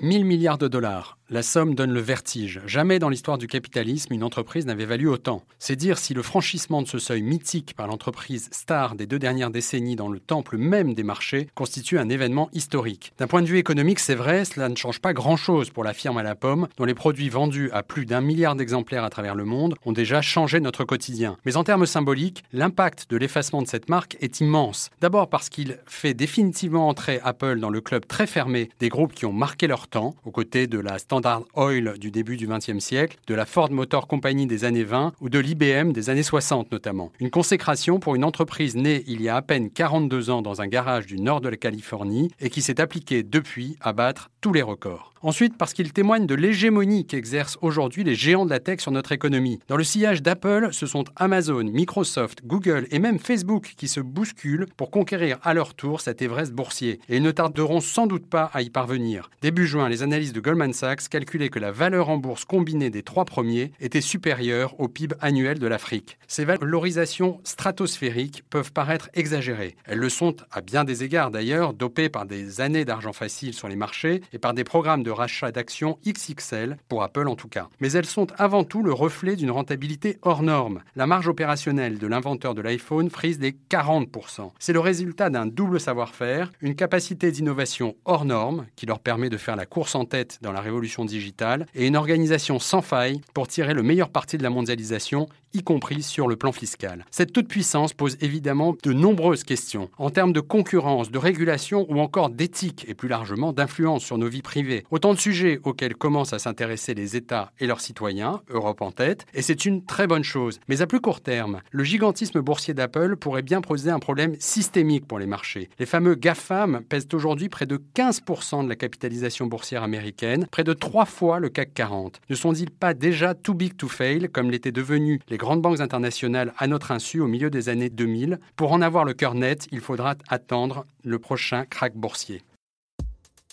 [0.00, 1.18] 1000 milliards de dollars.
[1.28, 2.60] La somme donne le vertige.
[2.66, 5.42] Jamais dans l'histoire du capitalisme, une entreprise n'avait valu autant.
[5.58, 9.50] C'est dire si le franchissement de ce seuil mythique par l'entreprise star des deux dernières
[9.50, 13.12] décennies dans le temple même des marchés constitue un événement historique.
[13.18, 16.16] D'un point de vue économique, c'est vrai, cela ne change pas grand-chose pour la firme
[16.18, 19.44] à la pomme, dont les produits vendus à plus d'un milliard d'exemplaires à travers le
[19.44, 21.38] monde ont déjà changé notre quotidien.
[21.44, 24.90] Mais en termes symboliques, l'impact de l'effacement de cette marque est immense.
[25.00, 29.26] D'abord parce qu'il fait définitivement entrer Apple dans le club très fermé des groupes qui
[29.26, 31.15] ont marqué leur temps, aux côtés de la Standard
[31.54, 35.28] Oil du début du XXe siècle, de la Ford Motor Company des années 20 ou
[35.28, 37.10] de l'IBM des années 60 notamment.
[37.20, 40.66] Une consécration pour une entreprise née il y a à peine 42 ans dans un
[40.66, 45.12] garage du nord de la Californie et qui s'est appliquée depuis à battre les records.
[45.22, 49.12] Ensuite, parce qu'il témoigne de l'hégémonie qu'exercent aujourd'hui les géants de la tech sur notre
[49.12, 49.58] économie.
[49.66, 54.66] Dans le sillage d'Apple, ce sont Amazon, Microsoft, Google et même Facebook qui se bousculent
[54.76, 57.00] pour conquérir à leur tour cet Everest boursier.
[57.08, 59.30] Et ils ne tarderont sans doute pas à y parvenir.
[59.42, 63.02] Début juin, les analyses de Goldman Sachs calculaient que la valeur en bourse combinée des
[63.02, 66.18] trois premiers était supérieure au PIB annuel de l'Afrique.
[66.28, 69.76] Ces valorisations stratosphériques peuvent paraître exagérées.
[69.86, 73.66] Elles le sont à bien des égards d'ailleurs, dopées par des années d'argent facile sur
[73.66, 77.68] les marchés et par des programmes de rachat d'actions XXL, pour Apple en tout cas.
[77.80, 80.82] Mais elles sont avant tout le reflet d'une rentabilité hors norme.
[80.94, 84.50] La marge opérationnelle de l'inventeur de l'iPhone frise les 40%.
[84.58, 89.38] C'est le résultat d'un double savoir-faire, une capacité d'innovation hors norme qui leur permet de
[89.38, 93.48] faire la course en tête dans la révolution digitale et une organisation sans faille pour
[93.48, 97.04] tirer le meilleur parti de la mondialisation y compris sur le plan fiscal.
[97.10, 102.30] Cette toute-puissance pose évidemment de nombreuses questions en termes de concurrence, de régulation ou encore
[102.30, 104.84] d'éthique et plus largement d'influence sur nos vies privées.
[104.90, 109.26] Autant de sujets auxquels commencent à s'intéresser les États et leurs citoyens, Europe en tête,
[109.34, 110.60] et c'est une très bonne chose.
[110.68, 115.06] Mais à plus court terme, le gigantisme boursier d'Apple pourrait bien poser un problème systémique
[115.06, 115.68] pour les marchés.
[115.78, 120.72] Les fameux GAFAM pèsent aujourd'hui près de 15% de la capitalisation boursière américaine, près de
[120.72, 122.20] trois fois le CAC 40.
[122.28, 126.52] Ne sont-ils pas déjà too big to fail comme l'étaient devenus les grandes banques internationales
[126.58, 128.40] à notre insu au milieu des années 2000.
[128.56, 132.42] Pour en avoir le cœur net, il faudra attendre le prochain crack boursier.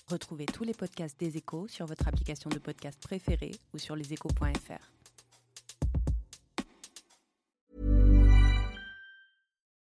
[0.10, 4.82] Retrouvez tous les podcasts des échos sur votre application de podcast préférée ou sur leséchos.fr.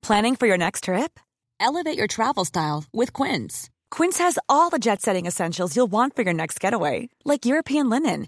[0.01, 1.19] Planning for your next trip?
[1.59, 3.69] Elevate your travel style with Quince.
[3.91, 7.89] Quince has all the jet setting essentials you'll want for your next getaway, like European
[7.89, 8.27] linen